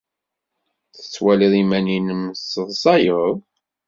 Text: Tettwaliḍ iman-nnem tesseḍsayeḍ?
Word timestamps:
Tettwaliḍ 0.95 1.53
iman-nnem 1.61 2.23
tesseḍsayeḍ? 2.31 3.37